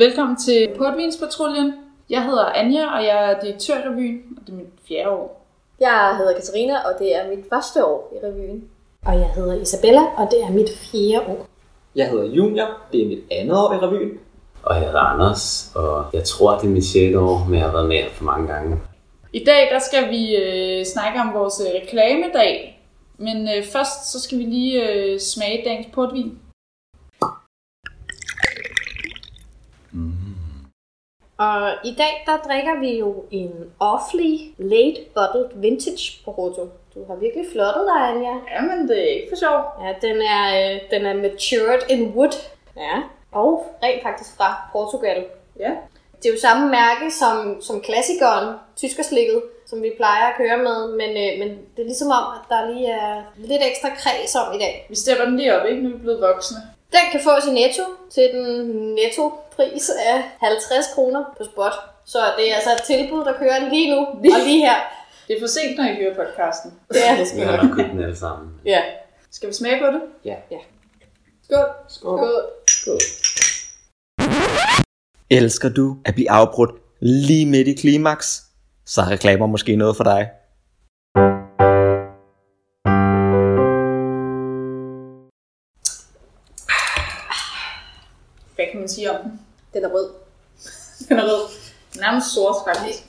[0.00, 1.74] Velkommen til Portvinspatruljen.
[2.10, 5.46] Jeg hedder Anja, og jeg er direktør i revyen, og det er mit fjerde år.
[5.80, 8.64] Jeg hedder Katarina, og det er mit første år i revyen.
[9.06, 11.46] Og jeg hedder Isabella, og det er mit fjerde år.
[11.96, 14.18] Jeg hedder Junior, det er mit andet år i revyen.
[14.62, 17.16] Og jeg hedder Anders, og jeg tror, det er mit 6.
[17.16, 18.78] år, men jeg har været med for mange gange.
[19.32, 22.82] I dag der skal vi øh, snakke om vores øh, reklamedag,
[23.18, 26.38] men øh, først så skal vi lige øh, smage dagens portvin.
[31.38, 36.70] Og i dag, der drikker vi jo en Awfully Late Bottled Vintage Porto.
[36.94, 38.34] Du har virkelig flottet dig, Anja.
[38.54, 39.58] Jamen, det er ikke for sjov.
[39.82, 42.34] Ja, den er, øh, den er matured in wood.
[42.76, 43.02] Ja.
[43.32, 45.24] Og rent faktisk fra Portugal.
[45.58, 45.70] Ja.
[46.16, 50.78] Det er jo samme mærke som, som klassikeren, tyskerslikket, som vi plejer at køre med,
[51.00, 54.54] men, øh, men det er ligesom om, at der lige er lidt ekstra kreds om
[54.54, 54.86] i dag.
[54.88, 55.82] Vi stepper den lige op, ikke?
[55.82, 56.58] Nu er vi blevet voksne.
[56.92, 58.44] Den kan fås i netto til den
[58.94, 61.72] netto-pris af 50 kroner på spot.
[62.04, 64.78] Så det er altså et tilbud, der kører lige nu og lige her.
[65.28, 66.70] Det er for sent, når I hører podcasten.
[66.88, 68.48] Det er det Vi sgu har købt den alle sammen.
[68.64, 68.82] Ja.
[69.30, 70.02] Skal vi smage på det?
[70.24, 70.34] Ja.
[70.50, 70.58] Ja.
[71.44, 71.66] Skål.
[71.88, 72.42] Skål.
[72.68, 73.00] Skål.
[75.30, 78.42] Elsker du at blive afbrudt lige midt i klimaks?
[78.86, 80.30] Så er reklamer måske noget for dig.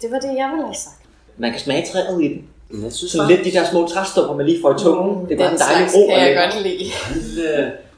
[0.02, 1.02] Det var det, jeg ville have sagt.
[1.38, 2.48] Man kan smage træet i den.
[2.84, 5.26] Jeg synes Så lidt de der små træstumper, man lige får i tungen.
[5.26, 6.08] Det er bare Den en dejlig ro.
[6.08, 6.92] kan og jeg godt lide.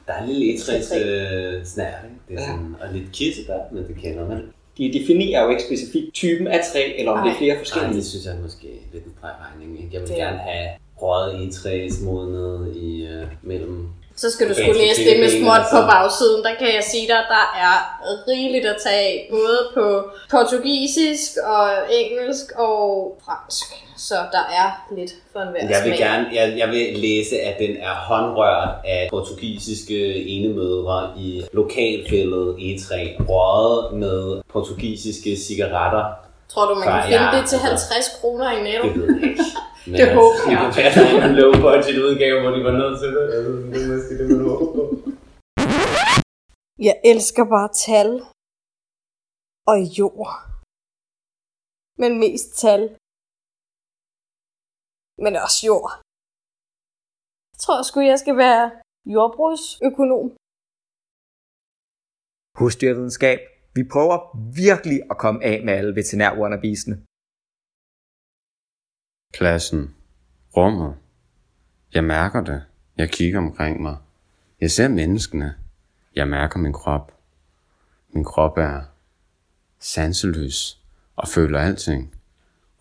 [0.06, 1.94] der er en lille etræs øh, snært?
[2.28, 4.42] Det er sådan, og lidt kirsebær, men det kender man.
[4.78, 7.38] De definerer jo ikke specifikt typen af træ, eller om det er Nej.
[7.38, 7.94] flere Nej, forskellige.
[7.96, 9.70] det synes jeg måske er lidt en stregregning.
[9.82, 9.90] ikke?
[9.92, 10.68] Jeg vil Det er- gerne have
[11.02, 15.76] røget etræs modnet i øh, mellem Så skal du skulle læse det med småt på
[15.76, 16.44] altså- bagsiden.
[16.44, 17.76] Der kan jeg sige dig, der er
[18.28, 19.28] rigeligt at tage af.
[19.30, 19.86] Både på
[20.30, 21.68] portugisisk og
[22.00, 22.82] engelsk og
[23.24, 23.64] fransk.
[23.96, 25.98] Så der er lidt for en Jeg vil smag.
[25.98, 32.92] gerne, jeg, jeg vil læse, at den er håndrørt af portugisiske enemødre i lokalfældet E3,
[33.28, 36.04] røget med portugisiske cigaretter.
[36.48, 38.88] Tror du, man kan finde jeg- det til altså- 50 kroner i netto?
[38.88, 39.44] Det ved jeg ikke.
[39.90, 40.60] Men Det håber Det jeg.
[40.62, 43.22] kunne være, at der er en low budget udgave, hvor de var nødt til det.
[43.36, 44.82] Altså, det er måske det, man håber på.
[46.88, 48.08] Jeg elsker bare tal
[49.70, 50.30] og jord.
[52.00, 52.82] Men mest tal.
[55.24, 55.90] Men også jord.
[57.52, 58.64] Jeg tror sgu, jeg skal være
[59.14, 60.26] jordbrugsøkonom.
[62.60, 63.40] Husdyrvidenskab.
[63.76, 64.16] Vi prøver
[64.64, 66.96] virkelig at komme af med alle veterinær-wannabesene.
[69.38, 69.94] Pladsen.
[70.56, 70.94] Rummet.
[71.94, 72.62] Jeg mærker det.
[72.98, 73.96] Jeg kigger omkring mig.
[74.60, 75.54] Jeg ser menneskene.
[76.14, 77.12] Jeg mærker min krop.
[78.12, 78.82] Min krop er
[79.78, 80.80] sanseløs
[81.16, 82.14] og føler alting.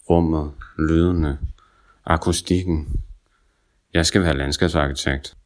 [0.09, 1.39] Rummet, lydene,
[2.05, 3.03] akustikken.
[3.93, 5.37] Jeg skal være landskabsarkitekt.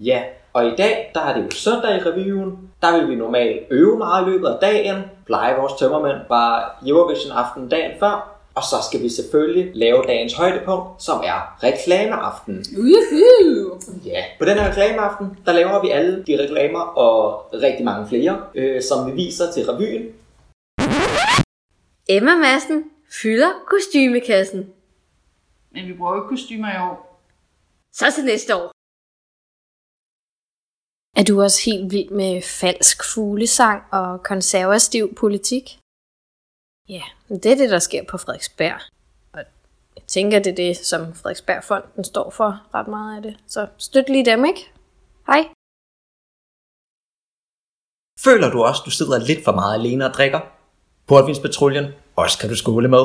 [0.00, 0.22] Ja,
[0.56, 2.70] og i dag, der er det jo søndag i revyen.
[2.82, 5.02] Der vil vi normalt øve meget i løbet af dagen.
[5.26, 8.38] Pleje vores tømmermænd var Eurovision aften dagen før.
[8.54, 12.64] Og så skal vi selvfølgelig lave dagens højdepunkt, som er reklameaften.
[12.78, 14.06] Uhuh.
[14.06, 18.42] Ja, på den her reklameaften, der laver vi alle de reklamer og rigtig mange flere,
[18.54, 20.04] øh, som vi viser til revyen.
[22.08, 22.84] Emma Madsen
[23.22, 24.66] fylder kostymekassen.
[25.72, 27.22] Men vi bruger jo ikke kostymer i år.
[27.92, 28.75] Så til næste år.
[31.18, 35.64] Er du også helt vild med falsk fuglesang og konservativ politik?
[36.88, 38.80] Ja, det er det, der sker på Frederiksberg.
[39.32, 39.40] Og
[39.96, 43.34] jeg tænker, det er det, som Frederiksbergfonden står for ret meget af det.
[43.46, 44.62] Så støt lige dem, ikke?
[45.26, 45.42] Hej.
[48.26, 50.40] Føler du også, du sidder lidt for meget alene og drikker?
[51.08, 51.86] Portvinspatruljen.
[52.16, 53.04] Også kan du skåle med.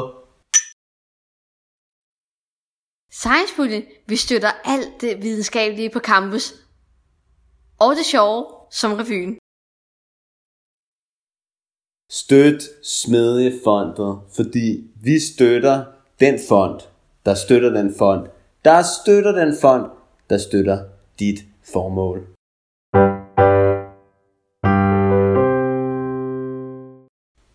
[3.22, 3.54] Science
[4.08, 6.46] vi støtter alt det videnskabelige på campus.
[7.86, 8.46] Og det sjove
[8.80, 9.38] som revyen.
[12.12, 14.68] Støt Smedjefondet, fordi
[15.04, 15.86] vi støtter
[16.20, 16.80] den fond,
[17.26, 18.28] der støtter den fond,
[18.66, 19.86] der støtter den fond,
[20.30, 20.80] der støtter
[21.20, 21.40] dit
[21.74, 22.20] formål.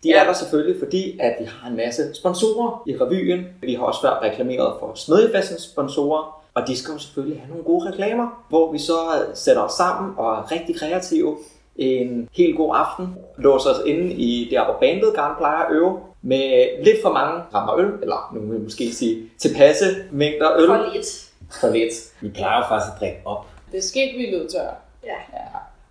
[0.03, 3.45] De er der selvfølgelig, fordi at vi har en masse sponsorer i revyen.
[3.61, 7.63] Vi har også været reklameret for Smedjefestens sponsorer, og de skal jo selvfølgelig have nogle
[7.63, 8.97] gode reklamer, hvor vi så
[9.33, 11.37] sætter os sammen og er rigtig kreative
[11.75, 15.99] en helt god aften, låser os inde i der, hvor bandet gerne plejer at øve,
[16.21, 20.67] med lidt for mange rammer øl, eller nu vil vi måske sige tilpasse mængder øl.
[20.67, 21.31] For lidt.
[21.61, 21.93] For lidt.
[22.21, 24.69] Vi plejer jo faktisk at drikke op Det skal ikke blive lødtør.
[25.03, 25.17] Ja.
[25.33, 25.43] ja.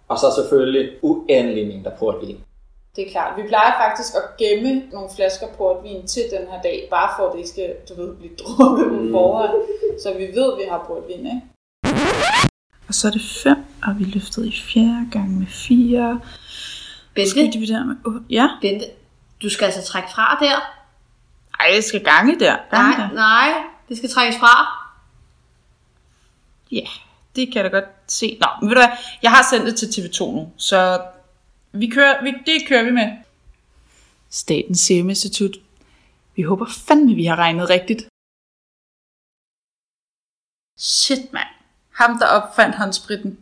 [0.09, 2.37] Og så selvfølgelig uendelig mængder portvin.
[2.97, 3.37] Det er klart.
[3.43, 7.33] Vi plejer faktisk at gemme nogle flasker portvin til den her dag, bare for at
[7.33, 9.51] det ikke skal, du ved, blive drukket på forhånd.
[10.03, 11.43] Så vi ved, at vi har portvin, ikke?
[12.89, 13.57] Og så er det fem,
[13.87, 16.21] og vi løftede i fjerde gang med fire.
[17.15, 18.21] Bente, Skal vi dividere med otte?
[18.31, 18.49] Ja.
[18.61, 18.87] Bente,
[19.43, 20.57] du skal altså trække fra der.
[21.61, 22.57] Ej, jeg skal gange der.
[22.71, 23.15] Gange Nej, der.
[23.15, 23.49] nej,
[23.89, 24.67] det skal trækkes fra.
[26.73, 26.87] Ja,
[27.37, 28.39] det kan jeg da godt se.
[28.41, 31.01] Nå, men ved du hvad, jeg har sendt det til TV2 nu, så
[31.81, 33.09] vi kører, vi, det kører vi med.
[34.31, 35.57] Statens Serum Institut.
[36.37, 38.03] Vi håber fandme, vi har regnet rigtigt.
[40.79, 41.53] Shit, mand.
[42.01, 43.39] Ham, der opfandt håndspritten.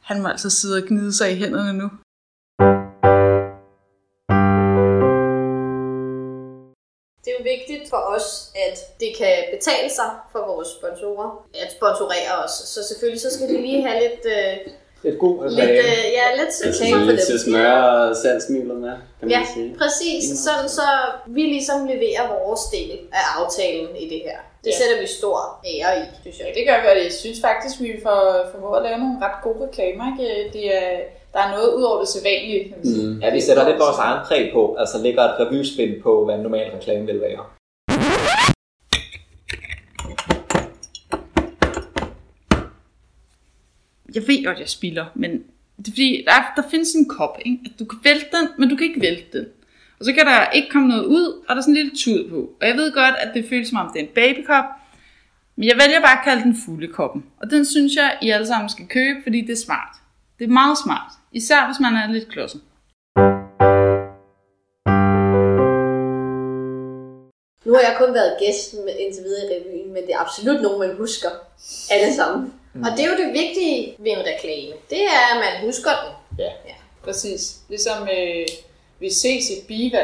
[0.00, 1.88] Han må altså sidde og gnide sig i hænderne nu.
[7.22, 11.72] Det er jo vigtigt for os, at det kan betale sig for vores sponsorer at
[11.76, 12.50] sponsorere os.
[12.50, 14.72] Så selvfølgelig så skal de lige have lidt, øh,
[15.04, 17.38] Lidt god lidt, øh, ja, lidt Altså reklame for lige til dem.
[17.46, 19.68] smør og salgsmidler med, kan Ja, man sige.
[19.82, 20.24] præcis.
[20.46, 20.86] Sådan så
[21.26, 24.38] vi ligesom leverer vores del af aftalen i det her.
[24.64, 24.76] Det Ja.
[24.80, 25.38] sætter vi stor
[25.72, 26.46] ære i, synes jeg.
[26.48, 28.20] Ja, det gør vi, og jeg synes faktisk, vi får
[28.52, 30.04] formået at lave nogle ret gode reklamer.
[30.12, 30.26] Ikke?
[30.56, 30.90] Det er,
[31.34, 32.62] der er noget ud over det sædvanlige.
[32.68, 33.06] kan man sige.
[33.08, 33.18] Mm.
[33.22, 36.40] Ja, vi sætter lidt vores egen præg på, altså lægger et revyspil på, hvad en
[36.40, 37.42] normal reklame vil være.
[44.14, 45.30] Jeg ved godt, jeg spilder, men
[45.78, 47.58] det er fordi, der, er, der findes en kop, ikke?
[47.64, 49.46] At du kan vælte den, men du kan ikke vælte den.
[49.98, 52.30] Og så kan der ikke komme noget ud, og der er sådan en lille tud
[52.30, 52.50] på.
[52.60, 54.64] Og jeg ved godt, at det føles som om, det er en babykop,
[55.56, 57.24] men jeg vælger bare at kalde den fuglekoppen.
[57.40, 59.94] Og den synes jeg, I alle sammen skal købe, fordi det er smart.
[60.38, 61.12] Det er meget smart.
[61.32, 62.60] Især hvis man er lidt klodset.
[67.66, 70.88] Nu har jeg kun været gæst indtil videre i revyen, men det er absolut nogen,
[70.88, 71.28] man husker
[71.90, 72.52] alle sammen.
[72.74, 72.82] Mm.
[72.82, 74.72] Og det er jo det vigtige ved en reklame.
[74.90, 76.44] Det er, at man husker den.
[77.04, 77.56] Præcis.
[77.68, 78.46] Ligesom øh,
[79.00, 80.02] vi ses i Biva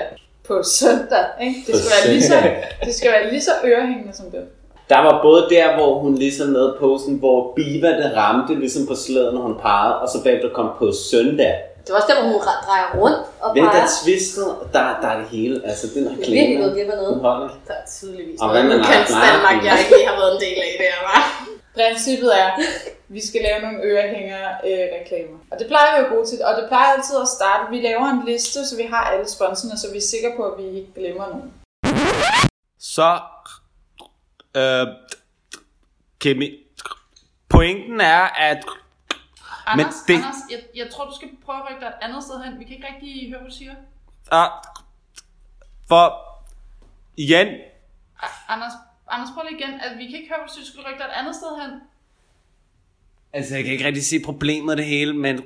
[0.48, 1.24] på søndag.
[1.42, 1.56] Ikke?
[1.66, 2.36] Det, skal være lige så,
[2.84, 4.44] det skal være lige så ørehængende som det.
[4.88, 8.94] Der var både der, hvor hun ligesom lavede posten, hvor Biva det ramte ligesom på
[8.94, 11.54] slæden, når hun pegede, og så bagefter kom på søndag.
[11.84, 14.82] Det var også der, hvor hun re- drejer rundt og Hvem der er twistet, der,
[15.02, 15.56] der er det hele.
[15.70, 16.36] Altså, den Det er reklame.
[16.40, 17.50] virkelig gået glip af noget.
[17.68, 18.64] Der er tydeligvis Og noget.
[18.64, 19.66] hvad Nu kan Larsen?
[19.68, 21.20] jeg ikke lige har været en del af det her, var.
[21.74, 22.50] Princippet er,
[23.08, 25.38] vi skal lave nogle ørehænger øh, reklamer.
[25.50, 26.44] Og det plejer vi jo gode til.
[26.44, 27.70] Og det plejer altid at starte.
[27.70, 30.58] Vi laver en liste, så vi har alle sponsorerne, så vi er sikre på, at
[30.62, 31.52] vi ikke glemmer nogen.
[32.78, 33.20] Så,
[34.56, 34.86] øh,
[36.18, 36.50] Kimi,
[37.48, 38.64] pointen er, at
[39.66, 42.42] Anders, det- Anders jeg, jeg tror, du skal prøve at rykke dig et andet sted
[42.44, 42.58] hen.
[42.58, 43.74] Vi kan ikke rigtig høre, hvad du siger.
[44.32, 44.50] ah,
[45.88, 46.14] for
[47.16, 47.46] igen,
[48.22, 48.72] A- Anders,
[49.08, 49.80] Anders, prøv lige igen.
[49.80, 51.80] Altså, vi kan ikke høre, hvad du skal rykke dig et andet sted hen.
[53.32, 55.36] altså jeg kan ikke rigtig se problemet det hele, men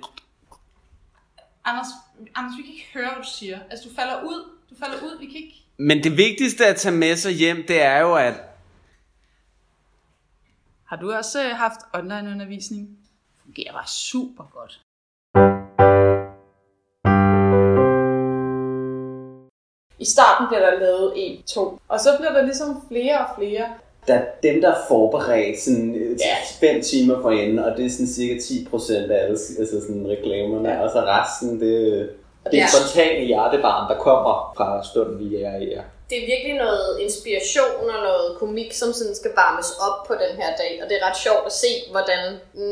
[1.64, 1.86] Anders,
[2.34, 3.58] Anders, vi kan ikke høre, hvad du siger.
[3.70, 4.50] Altså, du falder ud.
[4.70, 5.18] Du falder ud.
[5.20, 5.54] Vi kan ikke...
[5.76, 8.34] Men det vigtigste at tage med sig hjem, det er jo, at
[10.84, 12.98] Har du også øh, haft online-undervisning?
[13.44, 14.87] Fungerer bare super godt.
[19.98, 23.64] I starten bliver der lavet en, to, og så bliver der ligesom flere og flere.
[24.08, 26.36] der er dem, der er forberedt sådan, øh, Ja.
[26.66, 30.68] fem timer for enden, og det er sådan cirka 10% af alle altså sådan reklamerne,
[30.68, 30.82] Ja.
[30.84, 32.08] og så resten, det...
[32.50, 32.66] Det er ja.
[32.74, 35.64] spontane hjertebarn, der kommer fra stunden, vi er i.
[35.76, 35.82] Ja.
[36.10, 40.32] Det er virkelig noget inspiration og noget komik, som sådan skal varmes op på den
[40.40, 40.72] her dag.
[40.82, 42.20] Og det er ret sjovt at se, hvordan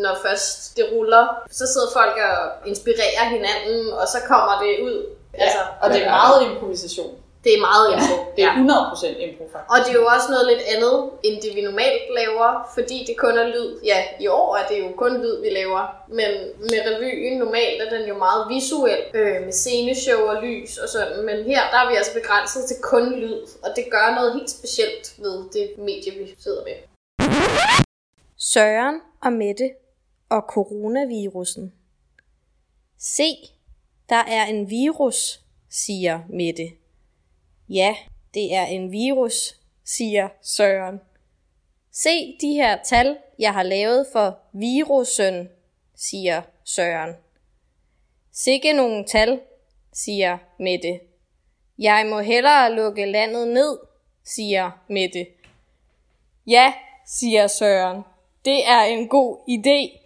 [0.05, 1.25] når først det ruller,
[1.59, 4.97] så sidder folk og inspirerer hinanden, og så kommer det ud.
[5.39, 6.11] Ja, altså, og det er ja.
[6.11, 7.13] meget improvisation.
[7.45, 8.15] Det er meget info.
[8.37, 8.55] Det er Ja.
[8.55, 9.71] 100% impro, faktisk.
[9.73, 13.17] Og det er jo også noget lidt andet, end det vi normalt laver, fordi det
[13.25, 13.81] kun er lyd.
[13.85, 15.83] Ja, i år er det jo kun lyd, vi laver.
[16.09, 16.31] Men
[16.71, 21.25] med revyen normalt er den jo meget visuel, øh, med sceneshow og lys og sådan.
[21.29, 24.51] Men her der er vi altså begrænset til kun lyd, og det gør noget helt
[24.51, 26.77] specielt ved det medie, vi sidder med.
[28.39, 29.71] Søren og Mette
[30.31, 31.73] og coronavirusen.
[32.99, 33.29] Se,
[34.09, 36.71] der er en virus, siger Mette.
[37.69, 37.97] Ja,
[38.35, 41.01] det er en virus, siger Søren.
[41.93, 45.49] Se de her tal, jeg har lavet for virusen,
[45.95, 47.15] siger Søren.
[48.33, 49.41] Sikke nogle tal,
[49.93, 51.01] siger Mette.
[51.79, 53.79] Jeg må hellere lukke landet ned,
[54.25, 55.27] siger Mette.
[56.47, 56.73] Ja,
[57.07, 58.03] siger Søren.
[58.45, 60.06] Det er en god idé.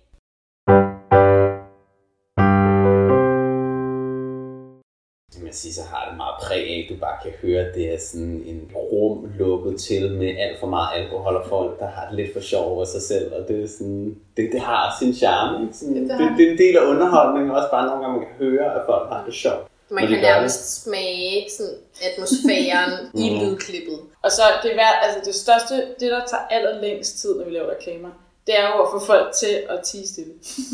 [5.50, 7.94] Kan sige, så har det meget præg af, at du bare kan høre, at det
[7.94, 12.04] er sådan en rum lukket til med alt for meget alkohol og folk, der har
[12.08, 15.14] det lidt for sjov over sig selv, og det er sådan, det, det har sin
[15.14, 15.64] charme.
[15.64, 15.76] Ikke?
[15.78, 18.26] Sådan, det, det, det, er en del af underholdningen, og også bare nogle gange, man
[18.28, 19.66] kan høre, at folk har det sjovt.
[19.90, 22.92] Man kan nærmest smage sådan, atmosfæren
[23.22, 23.98] i lydklippet.
[24.22, 27.70] Og så det, vær, altså det største, det der tager allerlængst tid, når vi laver
[27.76, 28.10] reklamer,
[28.46, 30.32] det er jo at få folk til at tige stille.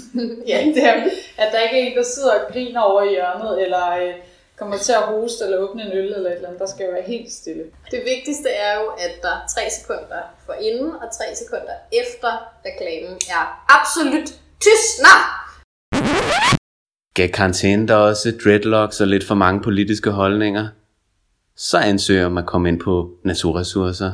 [0.51, 0.95] ja, det er,
[1.37, 4.15] at der ikke er en, der sidder og griner over i hjørnet, eller øh,
[4.59, 6.61] kommer til at hoste eller åbne en øl eller et eller andet.
[6.61, 7.65] Der skal jo være helt stille.
[7.91, 12.31] Det vigtigste er jo, at der er 3 sekunder for inden og 3 sekunder efter
[12.67, 13.43] reklamen er
[13.79, 14.29] absolut
[14.61, 15.19] tystner.
[17.15, 20.69] Gav karantæne der også dreadlocks og lidt for mange politiske holdninger?
[21.57, 24.13] Så ansøger man at komme ind på naturressourcer.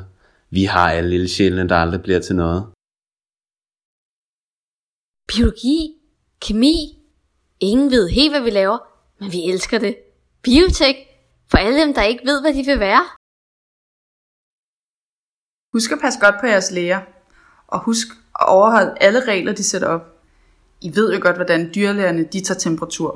[0.51, 2.67] Vi har alle lille sjælene, der aldrig bliver til noget.
[5.29, 5.95] Biologi,
[6.41, 6.99] kemi.
[7.61, 8.79] Ingen ved helt, hvad vi laver,
[9.21, 9.97] men vi elsker det.
[10.45, 10.97] Biotek,
[11.51, 13.05] for alle dem, der ikke ved, hvad de vil være.
[15.75, 17.01] Husk at passe godt på jeres læger,
[17.73, 18.07] og husk
[18.41, 20.05] at overholde alle regler, de sætter op.
[20.87, 23.11] I ved jo godt, hvordan dyrlægerne de tager temperatur.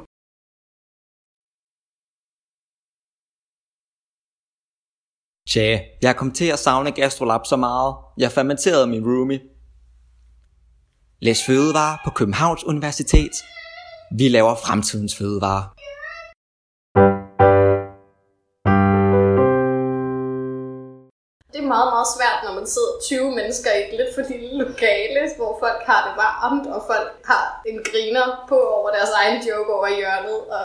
[5.51, 5.69] Tja,
[6.03, 7.91] jeg kom til at savne Gastrolab så meget.
[8.19, 9.41] Jeg fermenterede min roomie.
[11.27, 13.35] Læs fødevare på Københavns Universitet.
[14.19, 15.76] Vi laver fremtidens fødevare.
[22.07, 25.81] Meget, svært, når man sidder 20 mennesker i et lidt for lille lokale, hvor folk
[25.91, 29.97] har det varmt, og folk har en griner på over deres egen joke over i
[30.03, 30.39] hjørnet.
[30.57, 30.65] Og,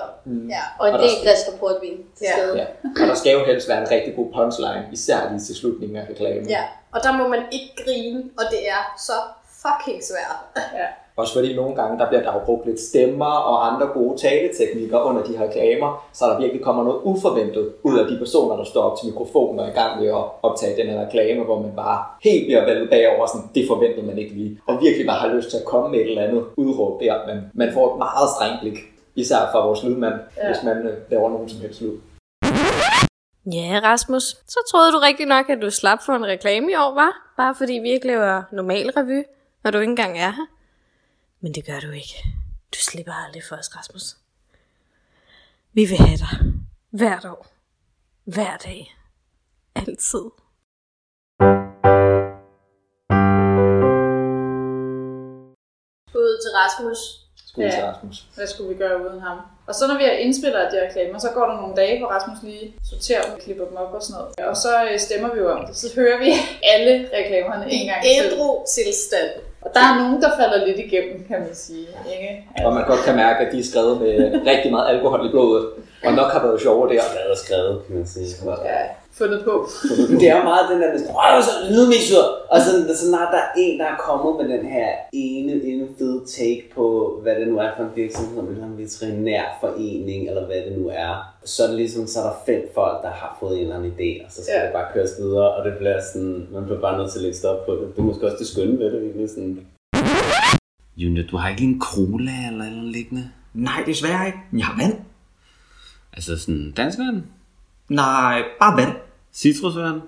[0.55, 0.63] ja.
[0.79, 2.33] Og en del der- flasker portvin til Ja.
[2.37, 2.53] stede.
[2.61, 2.65] Ja.
[3.01, 6.05] Og der skal jo helst være en rigtig god punchline, især lige til slutningen af
[6.11, 6.45] reklamen.
[6.57, 6.63] ja.
[6.95, 9.17] Og der må man ikke grine, og det er så
[9.63, 10.37] fucking svært.
[10.81, 10.87] Ja.
[11.21, 14.99] Også fordi nogle gange, der bliver der jo brugt lidt stemmer og andre gode taleteknikker
[14.99, 18.63] under de her reklamer, så der virkelig kommer noget uforventet ud af de personer, der
[18.63, 21.59] står op til mikrofonen og er i gang med at optage den her reklame, hvor
[21.61, 25.19] man bare helt bliver vældet bagover, sådan, det forventede man ikke lige, og virkelig bare
[25.19, 27.97] har lyst til at komme med et eller andet udråb der, men man får et
[27.97, 28.77] meget strengt blik,
[29.15, 30.47] især fra vores lydmand, ja.
[30.47, 31.95] hvis man øh, laver nogen som helst lyd.
[33.45, 36.93] Ja, Rasmus, så troede du rigtig nok, at du slap for en reklame i år,
[36.93, 37.11] var?
[37.37, 39.23] Bare fordi vi ikke laver normal revy,
[39.63, 40.47] når du ikke engang er her.
[41.41, 42.15] Men det gør du ikke.
[42.73, 44.17] Du slipper aldrig for os, Rasmus.
[45.73, 46.37] Vi vil have dig.
[46.89, 47.47] Hvert år.
[48.23, 48.95] Hver dag.
[49.75, 50.25] Altid.
[56.15, 56.97] Ud til Rasmus.
[57.47, 57.91] Skole til Ja.
[57.91, 58.17] Rasmus.
[58.35, 59.37] Hvad skulle vi gøre uden ham?
[59.67, 62.37] Og så når vi har indspillet de reklamer, så går der nogle dage, hvor Rasmus
[62.43, 64.49] lige sorterer dem, klipper dem op og sådan noget.
[64.51, 65.75] Og så øh, stemmer vi jo om det.
[65.75, 66.31] Så hører vi
[66.73, 68.11] alle reklamerne en gang til.
[68.25, 69.31] Ædru tilstand.
[69.61, 71.87] Og der er nogen, der falder lidt igennem, kan man sige.
[72.13, 72.47] Ikke?
[72.65, 75.65] Og man godt kan mærke, at de er skrevet med rigtig meget alkohol i blodet,
[76.05, 77.01] og nok har været sjove der.
[77.01, 78.27] Skrevet og skrevet, kan man sige.
[78.65, 78.81] Ja,
[79.19, 79.67] fundet på.
[80.19, 80.99] Det er jo meget den der, der
[81.37, 82.23] åh, så lydmisur.
[82.53, 85.87] Og så, så snart der er en, der er kommet med den her ene, ene
[85.97, 90.45] fede take på, hvad det nu er for en virksomhed, eller en veterinær forening, eller
[90.45, 91.35] hvad det nu er.
[91.45, 93.91] Så er det ligesom, så er der fem folk, der har fået en eller anden
[93.91, 94.63] idé, og så skal Ja.
[94.65, 97.37] det bare køres videre, og det bliver sådan, man bliver bare nødt til at lægge
[97.37, 97.81] stop på det.
[97.95, 99.59] Det er måske også det skønne ved det, egentlig sådan.
[100.97, 103.23] Junior, du har ikke en cola eller noget liggende?
[103.53, 104.37] Nej, desværre ikke.
[104.57, 104.97] Jeg har vand.
[106.13, 107.23] Altså sådan danskvand?
[107.91, 108.97] Nej, bare vand.
[109.31, 110.01] Citrusvand?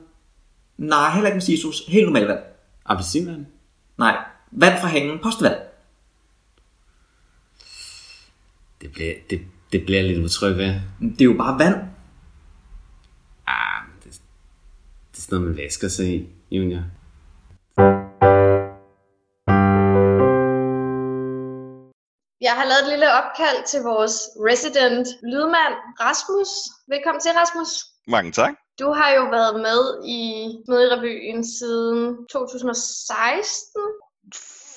[0.77, 1.85] Nej, heller ikke med citrus.
[1.87, 2.39] Helt normal vand.
[2.85, 3.45] Appelsinvand?
[3.97, 4.17] Nej,
[4.51, 5.19] vand fra hængen.
[5.23, 5.55] Postvand.
[8.81, 10.81] Det bliver, det, det bliver jeg lidt utryg ved.
[10.99, 11.75] Det er jo bare vand.
[13.47, 14.11] Ah, det,
[15.11, 16.83] det er sådan noget, man vasker sig i, Junior.
[22.47, 24.15] Jeg har lavet et lille opkald til vores
[24.49, 26.49] resident lydmand, Rasmus.
[26.93, 27.69] Velkommen til, Rasmus.
[28.07, 28.53] Mange tak.
[28.79, 29.79] Du har jo været med
[30.17, 30.21] i
[30.65, 33.81] Smedrevyen siden 2016.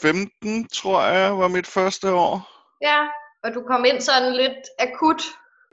[0.00, 2.34] 15, tror jeg, var mit første år.
[2.82, 3.00] Ja,
[3.44, 5.22] og du kom ind sådan lidt akut.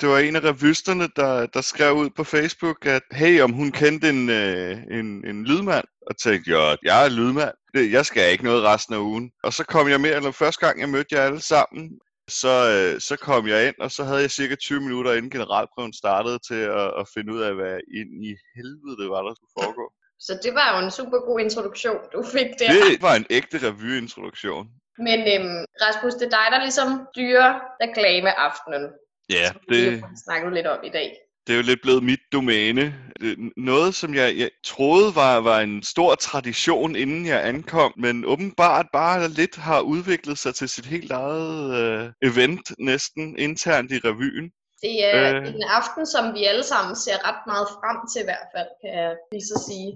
[0.01, 3.71] Det var en af revysterne, der, der skrev ud på Facebook, at hey, om hun
[3.71, 5.85] kendte en, øh, en, en lydmand.
[6.07, 7.53] Og tænkte, ja, jeg er lydmand.
[7.73, 9.31] Det, jeg skal ikke noget resten af ugen.
[9.43, 13.01] Og så kom jeg med, eller første gang jeg mødte jer alle sammen, så, øh,
[13.01, 16.61] så kom jeg ind, og så havde jeg cirka 20 minutter inden generalprøven startede til
[16.81, 19.85] at, at finde ud af, hvad ind i helvede det var, der skulle foregå.
[20.19, 22.67] Så det var jo en super god introduktion, du fik der.
[22.73, 24.65] Det var en ægte revyintroduktion.
[25.07, 27.49] Men øhm, Rasmus, det er dig, der ligesom styrer
[27.83, 28.83] reklameaftenen.
[29.29, 31.17] Ja, det, jo har snakket lidt om i dag.
[31.47, 32.95] det er jo lidt blevet mit domæne.
[33.21, 38.25] Det- Noget, som jeg, jeg troede var, var en stor tradition, inden jeg ankom, men
[38.25, 43.99] åbenbart bare lidt har udviklet sig til sit helt eget øh, event, næsten internt i
[43.99, 44.51] revyen.
[44.81, 45.47] Det er Øh.
[45.47, 48.91] en aften, som vi alle sammen ser ret meget frem til i hvert fald, kan
[49.03, 49.89] jeg lige så sige.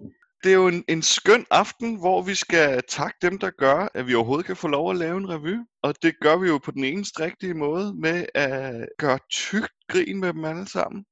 [0.43, 4.07] Det er jo en, en skøn aften, hvor vi skal takke dem, der gør, at
[4.07, 5.55] vi overhovedet kan få lov at lave en revy.
[5.83, 10.19] Og det gør vi jo på den eneste rigtige måde med at gøre tykt grin
[10.19, 11.05] med dem alle sammen.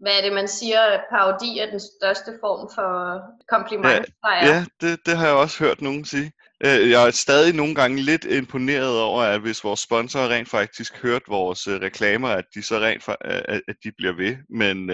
[0.00, 4.46] Hvad er det, man siger, at parodi er den største form for kompliment, er?
[4.46, 6.32] Ja, det, det har jeg også hørt nogen sige.
[6.64, 11.02] Øh, Jeg er stadig nogle gange lidt imponeret over, at hvis vores sponsorer rent faktisk
[11.02, 14.36] hørt vores øh, reklamer, at de så rent øh, at de bliver ved.
[14.50, 14.90] Men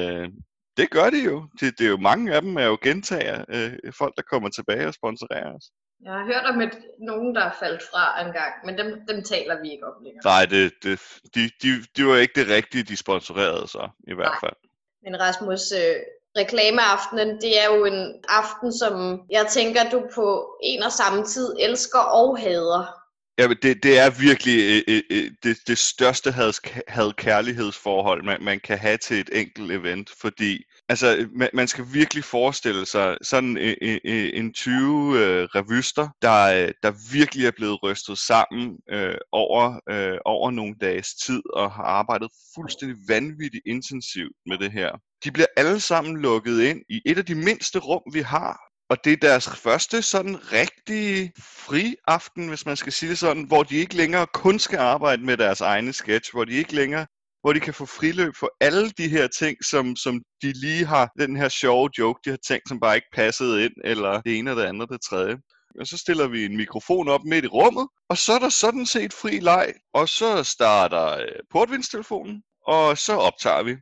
[0.79, 1.37] det gør de jo.
[1.61, 3.45] Det, det er jo mange af dem er jo gentager.
[3.49, 5.67] Øh, folk, der kommer tilbage og sponsorerer os.
[6.05, 6.75] Jeg har hørt om et,
[7.11, 10.25] nogen, der er faldt fra en gang, men dem, dem taler vi ikke om længere.
[10.25, 11.01] Nej, det, det,
[11.35, 14.41] de, de, de var ikke det rigtige, de sponsorerede så, i hvert Nej.
[14.41, 14.59] fald.
[15.05, 15.97] Men Rasmus, øh,
[16.41, 18.95] reklameaftenen, det er jo en aften, som
[19.31, 20.27] jeg tænker, du på
[20.63, 22.98] en og samme tid elsker og hader.
[23.39, 26.53] Ja, det, det er virkelig øh, øh, øh det, det største had,
[26.89, 32.25] had-kærlighedsforhold, man, man kan have til et enkelt event, fordi altså, man, man skal virkelig
[32.25, 37.83] forestille sig sådan en, øh, en 20 øh, revyster, der, øh, der virkelig er blevet
[37.83, 44.37] rystet sammen øh, over, øh, over nogle dages tid og har arbejdet fuldstændig vanvittigt intensivt
[44.47, 44.91] med det her.
[45.25, 49.05] De bliver alle sammen lukket ind i et af de mindste rum, vi har, og
[49.05, 53.63] det er deres første sådan rigtige fri aften, hvis man skal sige det sådan, hvor
[53.63, 57.07] de ikke længere kun skal arbejde med deres egne sketch, hvor de ikke længere
[57.41, 61.11] hvor de kan få friløb for alle de her ting, som, som de lige har,
[61.19, 64.51] den her sjove joke, de har tænkt, som bare ikke passede ind, eller det ene
[64.51, 65.37] eller det andet, det tredje.
[65.81, 68.87] Og så stiller vi en mikrofon op midt i rummet, og så er der sådan
[68.87, 73.77] set fri leg, og så starter øh, portvindstelefonen, og så optager vi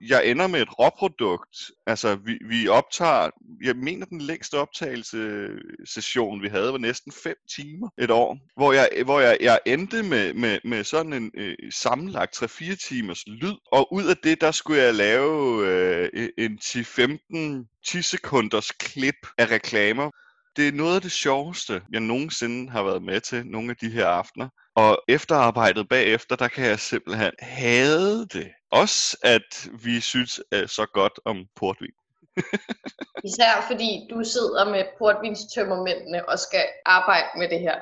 [0.00, 1.56] jeg ender med et råprodukt.
[1.86, 3.30] Altså, vi, vi optager,
[3.64, 5.48] jeg mener, den længste optagelse
[5.84, 8.38] session, vi havde, var næsten 5 timer et år.
[8.56, 13.26] Hvor jeg, hvor jeg, jeg endte med, med, med sådan en øh, sammenlagt 3-4 timers
[13.26, 13.54] lyd.
[13.72, 19.50] Og ud af det, der skulle jeg lave øh, en 10-15 10 sekunders klip af
[19.50, 20.10] reklamer.
[20.56, 23.90] Det er noget af det sjoveste, jeg nogensinde har været med til nogle af de
[23.90, 24.48] her aftener.
[24.76, 28.48] Og efterarbejdet bagefter, der kan jeg simpelthen hade det.
[28.70, 31.90] Også at vi synes øh, så godt om portvin.
[33.28, 37.74] Især fordi du sidder med portvinstømmermændene og skal arbejde med det her.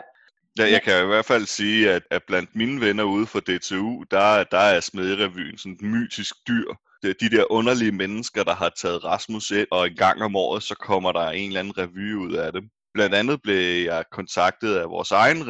[0.59, 4.05] Ja, jeg kan i hvert fald sige, at, at blandt mine venner ude fra DTU,
[4.11, 6.75] der, der er Smederevyen sådan et mytisk dyr.
[7.03, 10.37] Det er de der underlige mennesker, der har taget Rasmus ind, og en gang om
[10.37, 12.71] året, så kommer der en eller anden revy ud af dem.
[12.99, 15.41] Blandt andet blev jeg kontaktet af vores egen,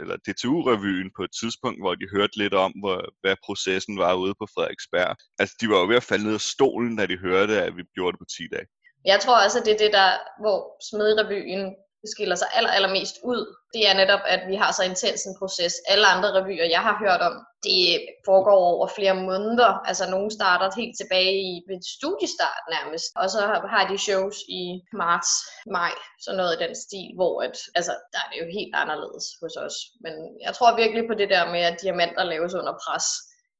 [0.00, 4.34] eller DTU-revyen på et tidspunkt, hvor de hørte lidt om, hvor, hvad processen var ude
[4.40, 5.16] på Frederiksberg.
[5.40, 7.82] Altså, de var jo ved at falde ned af stolen, da de hørte, at vi
[7.96, 8.66] gjorde det på 10 dage.
[9.12, 10.10] Jeg tror også, at det er det, der,
[10.42, 11.64] hvor Smedrevyen
[12.12, 13.40] skiller sig aller, allermest ud.
[13.74, 15.74] Det er netop, at vi har så intens en proces.
[15.88, 17.34] Alle andre revyer, jeg har hørt om,
[17.68, 17.82] det
[18.28, 19.70] foregår over flere måneder.
[19.88, 23.06] Altså, nogle starter helt tilbage i ved studiestart nærmest.
[23.20, 23.40] Og så
[23.74, 24.62] har de shows i
[25.02, 25.32] marts,
[25.76, 29.26] maj, sådan noget i den stil, hvor at, altså, der er det jo helt anderledes
[29.42, 29.76] hos os.
[30.04, 30.14] Men
[30.46, 33.06] jeg tror virkelig på det der med, at diamanter laves under pres.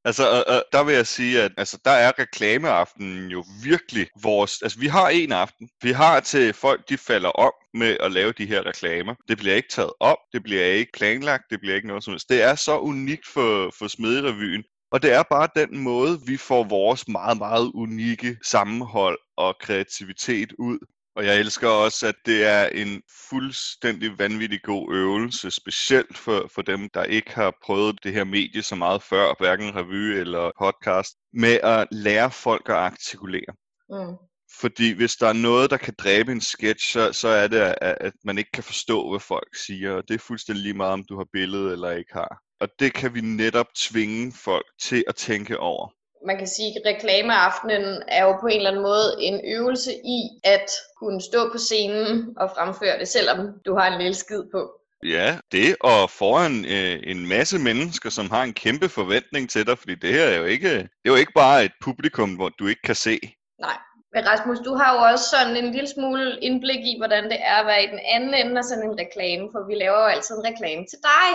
[0.04, 4.62] Altså, og, og der vil jeg sige, at altså, der er reklameaftenen jo virkelig vores...
[4.62, 5.68] Altså, vi har en aften.
[5.82, 9.14] Vi har til folk, de falder om med at lave de her reklamer.
[9.28, 12.28] Det bliver ikke taget op, det bliver ikke planlagt, det bliver ikke noget som helst.
[12.28, 14.64] Det er så unikt for, for Smederevyen.
[14.92, 20.52] Og det er bare den måde, vi får vores meget, meget unikke sammenhold og kreativitet
[20.58, 20.78] ud.
[21.16, 26.62] Og jeg elsker også, at det er en fuldstændig vanvittig god øvelse, specielt for, for
[26.62, 31.14] dem, der ikke har prøvet det her medie så meget før, hverken revy eller podcast,
[31.33, 33.55] med at lære folk at artikulere.
[33.90, 34.16] Mm.
[34.61, 37.77] Fordi hvis der er noget, der kan dræbe en sketch, så, så er det, at,
[38.00, 39.92] at man ikke kan forstå, hvad folk siger.
[39.92, 42.40] Og det er fuldstændig lige meget, om du har billede eller ikke har.
[42.61, 45.88] Og det kan vi netop tvinge folk til at tænke over.
[46.26, 50.18] Man kan sige, at reklameaftenen er jo på en eller anden måde en øvelse i
[50.44, 54.70] at kunne stå på scenen og fremføre det, selvom du har en lille skid på.
[55.04, 59.78] Ja, det og foran øh, en masse mennesker, som har en kæmpe forventning til dig,
[59.78, 62.66] fordi det her er jo ikke, det er jo ikke bare et publikum, hvor du
[62.66, 63.18] ikke kan se.
[63.60, 63.78] Nej.
[64.14, 67.56] Men Rasmus, du har jo også sådan en lille smule indblik i, hvordan det er
[67.60, 70.34] at være i den anden ende af sådan en reklame, for vi laver jo altid
[70.37, 71.28] en reklame til dig.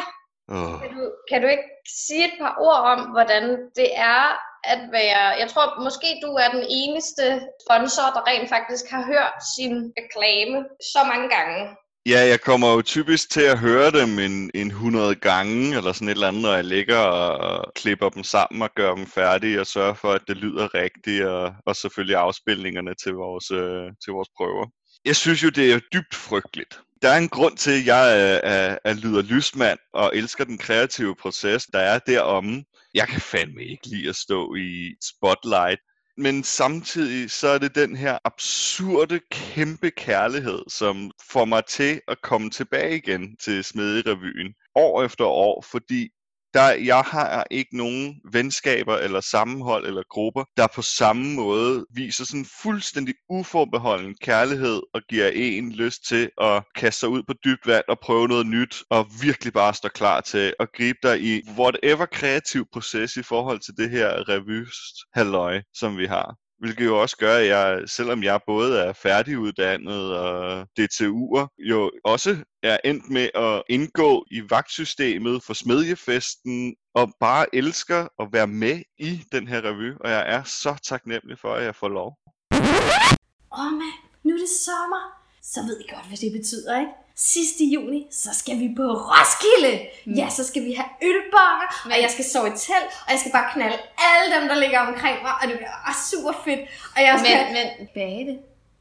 [0.56, 0.82] Oh.
[0.82, 1.70] Kan du, kan du ikke
[2.06, 3.44] sige et par ord om, hvordan
[3.76, 4.24] det er
[4.64, 5.24] at være...
[5.42, 7.24] Jeg tror måske, du er den eneste
[7.66, 10.58] sponsor, der rent faktisk har hørt sin reklame
[10.94, 11.60] så mange gange.
[12.06, 16.08] Ja, jeg kommer jo typisk til at høre dem en, en 100 gange, eller sådan
[16.08, 19.68] et eller andet, når jeg ligger og klipper dem sammen og gør dem færdige, og
[19.68, 24.30] sørger for, at det lyder rigtigt, og, og selvfølgelig afspilningerne til vores, øh, til vores
[24.38, 24.66] prøver.
[25.06, 28.40] Jeg synes jo, det er dybt frygteligt, Der er en grund til, at jeg er,
[28.44, 32.64] er, er lyder lysmand og elsker den kreative proces, der er deromme.
[32.94, 35.80] Jeg kan fandme ikke lide at stå i spotlight.
[36.18, 42.22] Men samtidig så er det den her absurde, kæmpe kærlighed, som får mig til at
[42.22, 46.10] komme tilbage igen til Smederevyen år efter år, fordi
[46.54, 52.26] der, jeg har ikke nogen venskaber eller sammenhold eller grupper, der på samme måde viser
[52.26, 57.68] sådan fuldstændig uforbeholden kærlighed og giver en lyst til at kaste sig ud på dybt
[57.68, 61.42] vand og prøve noget nyt og virkelig bare stå klar til at gribe dig i
[61.58, 66.49] whatever kreativ proces i forhold til det her revyst halløj, som vi har.
[66.60, 72.38] Hvilket jo også gør, at jeg, selvom jeg både er færdiguddannet og DTU'er, jo også
[72.64, 78.82] er endt med at indgå i vagtsystemet for smedjefesten, og bare elsker at være med
[78.98, 82.18] i den her revy, og jeg er så taknemmelig for, at jeg får lov.
[82.52, 85.04] Åh oh, mand, nu er det sommer.
[85.42, 86.92] Så ved I godt, hvad det betyder, ikke?
[87.22, 89.88] Sidste juni, så skal vi på Roskilde.
[90.06, 90.14] Mm.
[90.14, 93.32] Ja, så skal vi have ølbonger, og jeg skal sove i telt, og jeg skal
[93.32, 95.78] bare knalde alle dem, der ligger omkring mig, og det bliver
[96.12, 96.60] super fedt.
[96.96, 97.36] Og jeg skal...
[97.56, 98.34] Men, men Bate,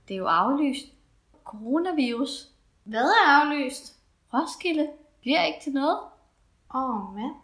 [0.09, 0.87] det er jo aflyst.
[1.45, 2.49] Coronavirus.
[2.85, 3.85] Hvad er aflyst?
[4.35, 4.89] Roskilde
[5.21, 5.99] bliver ikke til noget.
[6.75, 7.35] Åh, oh, mand.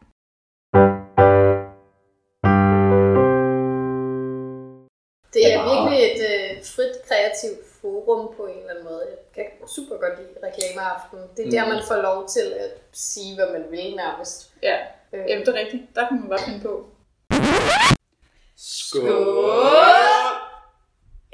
[5.35, 9.03] Det er virkelig et øh, frit, kreativt forum på en eller anden måde.
[9.37, 11.19] Jeg kan super godt lide reklameaften.
[11.37, 14.53] Det er der, man får lov til at sige, hvad man vil nærmest.
[14.63, 14.77] Ja,
[15.13, 15.25] Øh.
[15.29, 15.83] Jamen, det er rigtigt.
[15.95, 16.75] Der kan man bare finde på.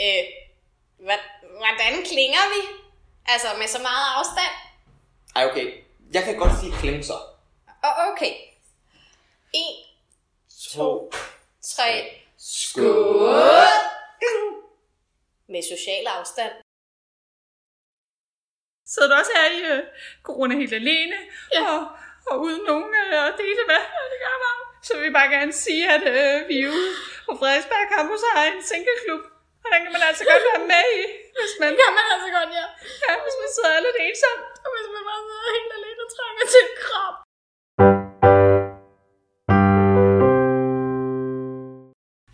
[0.04, 0.24] Øh,
[1.06, 1.20] hvad,
[1.60, 2.60] hvordan klinger vi?
[3.26, 4.54] Altså med så meget afstand?
[5.36, 5.66] Ej, okay.
[6.12, 7.12] Jeg kan godt sige klem så.
[7.82, 8.32] Og okay.
[9.54, 9.60] 1,
[10.72, 11.10] To.
[11.62, 11.82] 3,
[12.38, 13.66] Skål!
[15.52, 16.54] Med social afstand.
[18.92, 19.82] Sidder du også her i uh,
[20.28, 21.18] corona helt alene,
[21.54, 21.60] ja.
[21.70, 21.80] og,
[22.30, 23.82] og uden nogen uh, at dele med?
[24.12, 24.54] Det gør mig.
[24.86, 26.90] Så vil vi bare gerne sige, at uh, vi ude
[27.26, 29.22] på Frederiksberg Campus har en singleklub.
[29.64, 31.02] Og den kan man altså godt være med i,
[31.38, 32.66] hvis man, Kan man altså godt, ja.
[33.04, 34.44] ja, hvis man sidder lidt ensomt.
[34.64, 37.14] Og hvis man bare sidder helt alene og trænger til en krab.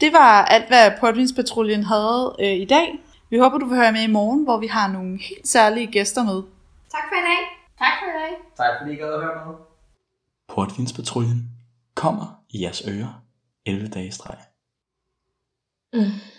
[0.02, 2.88] Det var alt, hvad Portvinspatruljen havde øh, i dag.
[3.30, 6.22] Vi håber, du vil høre med i morgen, hvor vi har nogle helt særlige gæster
[6.24, 6.42] med.
[6.90, 7.40] Tak for i dag.
[7.78, 8.32] Tak for i dag.
[8.56, 9.54] Tak fordi I gad at høre med.
[10.48, 11.50] Portvinspatruljen
[11.94, 13.22] kommer i jeres ører
[13.66, 14.38] 11 dage i streg.
[15.92, 16.36] Mm.